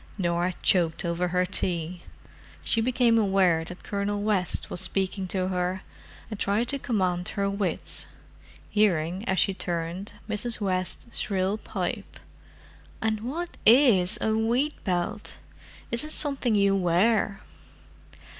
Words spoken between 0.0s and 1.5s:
Norah choked over her